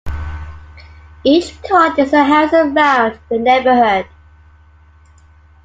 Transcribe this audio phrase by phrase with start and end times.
[1.23, 4.07] Each card is a house around the neighborhood.